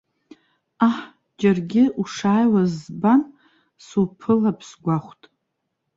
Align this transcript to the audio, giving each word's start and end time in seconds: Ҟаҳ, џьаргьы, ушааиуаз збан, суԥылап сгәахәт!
Ҟаҳ, 0.77 0.97
џьаргьы, 1.39 1.83
ушааиуаз 2.01 2.71
збан, 2.83 3.21
суԥылап 3.85 4.59
сгәахәт! 4.69 5.21